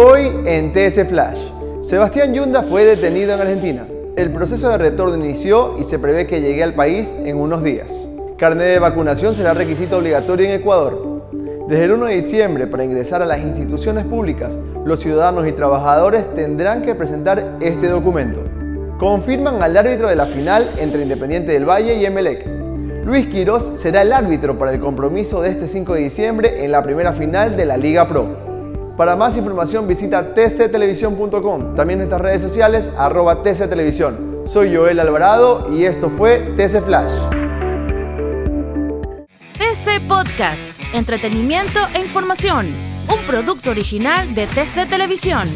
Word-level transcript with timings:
Hoy 0.00 0.30
en 0.46 0.72
TS 0.72 1.08
Flash, 1.08 1.40
Sebastián 1.82 2.32
Yunda 2.32 2.62
fue 2.62 2.84
detenido 2.84 3.34
en 3.34 3.40
Argentina. 3.40 3.84
El 4.14 4.32
proceso 4.32 4.68
de 4.68 4.78
retorno 4.78 5.16
inició 5.16 5.76
y 5.76 5.82
se 5.82 5.98
prevé 5.98 6.28
que 6.28 6.40
llegue 6.40 6.62
al 6.62 6.74
país 6.74 7.12
en 7.24 7.36
unos 7.36 7.64
días. 7.64 8.06
Carnet 8.36 8.68
de 8.68 8.78
vacunación 8.78 9.34
será 9.34 9.54
requisito 9.54 9.98
obligatorio 9.98 10.46
en 10.46 10.52
Ecuador. 10.52 11.32
Desde 11.68 11.86
el 11.86 11.90
1 11.90 12.06
de 12.06 12.14
diciembre, 12.14 12.68
para 12.68 12.84
ingresar 12.84 13.22
a 13.22 13.26
las 13.26 13.40
instituciones 13.40 14.04
públicas, 14.04 14.56
los 14.84 15.00
ciudadanos 15.00 15.48
y 15.48 15.52
trabajadores 15.52 16.32
tendrán 16.32 16.82
que 16.82 16.94
presentar 16.94 17.56
este 17.58 17.88
documento. 17.88 18.40
Confirman 19.00 19.60
al 19.64 19.76
árbitro 19.76 20.06
de 20.06 20.14
la 20.14 20.26
final 20.26 20.64
entre 20.78 21.02
Independiente 21.02 21.50
del 21.50 21.68
Valle 21.68 21.96
y 21.96 22.06
Emelec. 22.06 22.46
Luis 23.04 23.26
Quirós 23.26 23.64
será 23.78 24.02
el 24.02 24.12
árbitro 24.12 24.56
para 24.58 24.72
el 24.72 24.78
compromiso 24.78 25.42
de 25.42 25.50
este 25.50 25.66
5 25.66 25.94
de 25.94 26.00
diciembre 26.02 26.64
en 26.64 26.70
la 26.70 26.84
primera 26.84 27.12
final 27.12 27.56
de 27.56 27.66
la 27.66 27.76
Liga 27.76 28.06
Pro. 28.06 28.47
Para 28.98 29.14
más 29.14 29.36
información 29.36 29.86
visita 29.86 30.34
tctelevisión.com, 30.34 31.76
también 31.76 32.00
nuestras 32.00 32.20
redes 32.20 32.42
sociales 32.42 32.90
arroba 32.98 33.44
tctelevisión. 33.44 34.42
Soy 34.44 34.74
Joel 34.74 34.98
Alvarado 34.98 35.72
y 35.72 35.84
esto 35.84 36.10
fue 36.10 36.52
TC 36.56 36.82
Flash. 36.82 37.12
TC 39.52 40.00
Podcast, 40.08 40.74
entretenimiento 40.92 41.78
e 41.94 42.00
información, 42.00 42.66
un 43.08 43.24
producto 43.24 43.70
original 43.70 44.34
de 44.34 44.48
TC 44.48 44.88
Televisión. 44.88 45.48